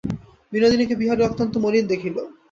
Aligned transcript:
বিনোদিনীকে 0.53 0.95
বিহারী 0.95 1.21
অত্যন্ত 1.23 1.53
মলিন 1.57 1.85
দেখিল। 1.87 2.17